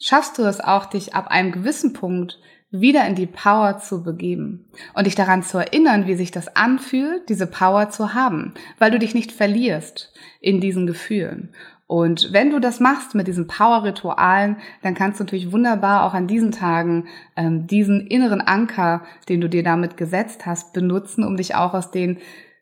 schaffst 0.00 0.38
du 0.38 0.42
es 0.42 0.60
auch, 0.60 0.86
dich 0.86 1.14
ab 1.14 1.28
einem 1.28 1.52
gewissen 1.52 1.92
Punkt 1.92 2.38
wieder 2.70 3.04
in 3.06 3.16
die 3.16 3.26
Power 3.26 3.78
zu 3.78 4.04
begeben 4.04 4.70
und 4.94 5.06
dich 5.06 5.16
daran 5.16 5.42
zu 5.42 5.58
erinnern, 5.58 6.06
wie 6.06 6.14
sich 6.14 6.30
das 6.30 6.54
anfühlt, 6.54 7.28
diese 7.28 7.48
Power 7.48 7.90
zu 7.90 8.14
haben, 8.14 8.54
weil 8.78 8.92
du 8.92 8.98
dich 9.00 9.14
nicht 9.14 9.32
verlierst 9.32 10.12
in 10.40 10.60
diesen 10.60 10.86
Gefühlen. 10.86 11.52
Und 11.88 12.32
wenn 12.32 12.50
du 12.50 12.60
das 12.60 12.78
machst 12.78 13.16
mit 13.16 13.26
diesen 13.26 13.48
Power-Ritualen, 13.48 14.58
dann 14.82 14.94
kannst 14.94 15.18
du 15.18 15.24
natürlich 15.24 15.50
wunderbar 15.50 16.04
auch 16.04 16.14
an 16.14 16.28
diesen 16.28 16.52
Tagen 16.52 17.08
ähm, 17.34 17.66
diesen 17.66 18.06
inneren 18.06 18.40
Anker, 18.40 19.02
den 19.28 19.40
du 19.40 19.48
dir 19.48 19.64
damit 19.64 19.96
gesetzt 19.96 20.46
hast, 20.46 20.72
benutzen, 20.72 21.24
um 21.24 21.36
dich 21.36 21.56
auch 21.56 21.74
aus 21.74 21.90
den 21.90 22.18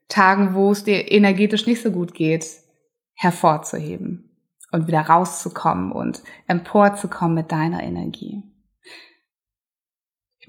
Tagen, 0.09 0.55
wo 0.55 0.73
es 0.73 0.85
dir 0.85 1.11
energetisch 1.12 1.67
nicht 1.67 1.83
so 1.83 1.91
gut 1.91 2.15
geht, 2.15 2.47
hervorzuheben 3.15 4.31
und 4.73 4.87
wieder 4.87 5.00
rauszukommen 5.00 5.93
und 5.93 6.23
emporzukommen 6.47 7.35
mit 7.35 7.53
deiner 7.53 7.83
Energie. 7.83 8.43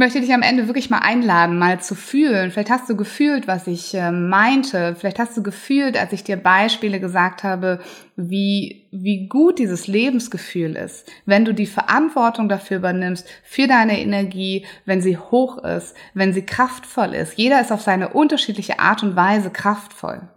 Möchte 0.01 0.21
dich 0.21 0.33
am 0.33 0.43
Ende 0.43 0.67
wirklich 0.67 0.89
mal 0.89 0.99
einladen, 0.99 1.59
mal 1.59 1.81
zu 1.81 1.93
fühlen. 1.93 2.51
Vielleicht 2.51 2.69
hast 2.69 2.89
du 2.89 2.95
gefühlt, 2.95 3.49
was 3.49 3.67
ich 3.67 3.93
äh, 3.93 4.11
meinte. 4.11 4.95
Vielleicht 4.97 5.19
hast 5.19 5.35
du 5.35 5.43
gefühlt, 5.43 5.99
als 5.99 6.13
ich 6.13 6.23
dir 6.23 6.37
Beispiele 6.37 7.01
gesagt 7.01 7.43
habe, 7.43 7.81
wie, 8.15 8.87
wie 8.93 9.27
gut 9.27 9.59
dieses 9.59 9.87
Lebensgefühl 9.87 10.77
ist, 10.77 11.05
wenn 11.25 11.43
du 11.43 11.53
die 11.53 11.65
Verantwortung 11.65 12.47
dafür 12.47 12.77
übernimmst, 12.77 13.27
für 13.43 13.67
deine 13.67 13.99
Energie, 13.99 14.65
wenn 14.85 15.01
sie 15.01 15.17
hoch 15.17 15.57
ist, 15.65 15.97
wenn 16.13 16.31
sie 16.31 16.45
kraftvoll 16.45 17.13
ist. 17.13 17.37
Jeder 17.37 17.59
ist 17.59 17.73
auf 17.73 17.81
seine 17.81 18.07
unterschiedliche 18.07 18.79
Art 18.79 19.03
und 19.03 19.17
Weise 19.17 19.49
kraftvoll. 19.49 20.29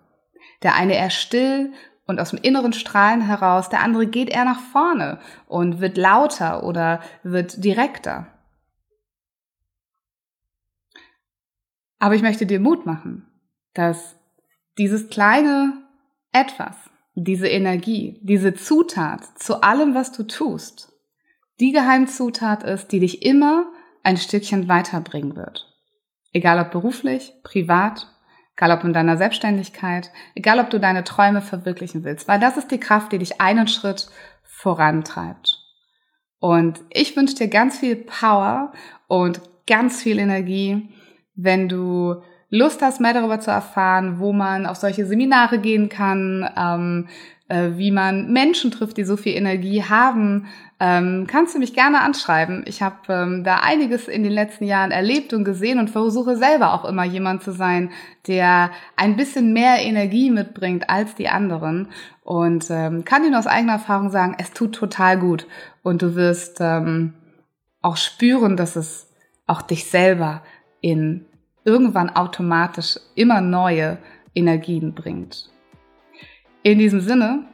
Der 0.64 0.75
eine 0.75 0.97
eher 0.97 1.11
still 1.11 1.71
und 2.09 2.19
aus 2.19 2.31
dem 2.31 2.40
inneren 2.42 2.73
Strahlen 2.73 3.21
heraus, 3.21 3.69
der 3.69 3.85
andere 3.85 4.09
geht 4.09 4.28
eher 4.28 4.45
nach 4.45 4.59
vorne 4.59 5.21
und 5.47 5.81
wird 5.81 5.97
lauter 5.97 6.64
oder 6.64 6.99
wird 7.23 7.62
direkter. 7.64 8.26
Aber 12.02 12.16
ich 12.16 12.23
möchte 12.23 12.47
dir 12.47 12.59
Mut 12.59 12.85
machen, 12.85 13.28
dass 13.75 14.16
dieses 14.76 15.09
kleine 15.09 15.75
etwas, 16.32 16.75
diese 17.14 17.47
Energie, 17.47 18.18
diese 18.25 18.54
Zutat 18.54 19.21
zu 19.38 19.62
allem, 19.62 19.94
was 19.94 20.11
du 20.11 20.25
tust, 20.25 20.92
die 21.61 21.71
Geheimzutat 21.71 22.64
ist, 22.64 22.88
die 22.90 22.99
dich 22.99 23.25
immer 23.25 23.66
ein 24.02 24.16
Stückchen 24.16 24.66
weiterbringen 24.66 25.37
wird. 25.37 25.73
Egal 26.32 26.59
ob 26.59 26.73
beruflich, 26.73 27.35
privat, 27.44 28.09
egal 28.56 28.76
ob 28.76 28.82
in 28.82 28.92
deiner 28.92 29.16
Selbstständigkeit, 29.16 30.11
egal 30.35 30.59
ob 30.59 30.71
du 30.71 30.80
deine 30.80 31.04
Träume 31.04 31.40
verwirklichen 31.40 32.02
willst, 32.02 32.26
weil 32.26 32.40
das 32.40 32.56
ist 32.56 32.73
die 32.73 32.80
Kraft, 32.80 33.12
die 33.12 33.18
dich 33.18 33.40
einen 33.40 33.68
Schritt 33.68 34.09
vorantreibt. 34.42 35.56
Und 36.40 36.80
ich 36.90 37.16
wünsche 37.16 37.37
dir 37.37 37.49
ganz 37.49 37.78
viel 37.78 37.94
Power 37.94 38.73
und 39.06 39.40
ganz 39.68 40.02
viel 40.02 40.18
Energie, 40.18 40.88
wenn 41.34 41.68
du 41.68 42.22
Lust 42.50 42.82
hast, 42.82 43.00
mehr 43.00 43.14
darüber 43.14 43.40
zu 43.40 43.50
erfahren, 43.50 44.18
wo 44.18 44.32
man 44.32 44.66
auf 44.66 44.76
solche 44.76 45.06
Seminare 45.06 45.58
gehen 45.58 45.88
kann, 45.88 46.46
ähm, 46.54 47.08
äh, 47.48 47.76
wie 47.76 47.90
man 47.90 48.32
Menschen 48.32 48.70
trifft, 48.70 48.96
die 48.98 49.04
so 49.04 49.16
viel 49.16 49.34
Energie 49.34 49.82
haben, 49.82 50.46
ähm, 50.78 51.26
kannst 51.26 51.54
du 51.54 51.58
mich 51.58 51.74
gerne 51.74 52.00
anschreiben. 52.00 52.62
Ich 52.66 52.82
habe 52.82 52.96
ähm, 53.08 53.44
da 53.44 53.60
einiges 53.60 54.08
in 54.08 54.22
den 54.22 54.32
letzten 54.32 54.64
Jahren 54.64 54.90
erlebt 54.90 55.32
und 55.32 55.44
gesehen 55.44 55.78
und 55.78 55.90
versuche 55.90 56.36
selber 56.36 56.74
auch 56.74 56.84
immer 56.84 57.04
jemand 57.04 57.42
zu 57.42 57.52
sein, 57.52 57.90
der 58.26 58.70
ein 58.96 59.16
bisschen 59.16 59.52
mehr 59.52 59.78
Energie 59.80 60.30
mitbringt 60.30 60.90
als 60.90 61.14
die 61.14 61.28
anderen. 61.28 61.88
Und 62.24 62.66
ähm, 62.70 63.04
kann 63.04 63.22
dir 63.22 63.30
nur 63.30 63.38
aus 63.38 63.46
eigener 63.46 63.74
Erfahrung 63.74 64.10
sagen, 64.10 64.34
es 64.38 64.50
tut 64.52 64.74
total 64.74 65.18
gut. 65.18 65.46
Und 65.82 66.02
du 66.02 66.14
wirst 66.16 66.58
ähm, 66.60 67.14
auch 67.80 67.96
spüren, 67.96 68.56
dass 68.56 68.76
es 68.76 69.08
auch 69.46 69.62
dich 69.62 69.86
selber 69.86 70.42
in 70.82 71.24
irgendwann 71.64 72.10
automatisch 72.10 72.98
immer 73.14 73.40
neue 73.40 73.96
Energien 74.34 74.92
bringt. 74.94 75.48
In 76.62 76.78
diesem 76.78 77.00
Sinne, 77.00 77.46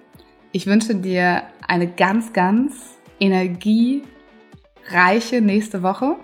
ich 0.50 0.66
wünsche 0.66 0.96
dir 0.96 1.44
eine 1.66 1.86
ganz, 1.86 2.32
ganz 2.32 2.98
energiereiche 3.20 4.02
nächste 5.40 5.82
Woche 5.82 6.16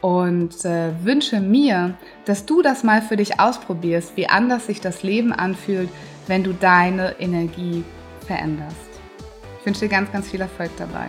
und 0.00 0.64
äh, 0.64 0.92
wünsche 1.02 1.40
mir, 1.40 1.96
dass 2.24 2.46
du 2.46 2.62
das 2.62 2.84
mal 2.84 3.00
für 3.00 3.16
dich 3.16 3.40
ausprobierst, 3.40 4.16
wie 4.16 4.28
anders 4.28 4.66
sich 4.66 4.80
das 4.80 5.02
Leben 5.02 5.32
anfühlt, 5.32 5.88
wenn 6.26 6.44
du 6.44 6.52
deine 6.52 7.18
Energie 7.20 7.84
veränderst. 8.26 8.76
Ich 9.60 9.66
wünsche 9.66 9.80
dir 9.80 9.88
ganz, 9.88 10.12
ganz 10.12 10.30
viel 10.30 10.40
Erfolg 10.42 10.70
dabei. 10.76 11.08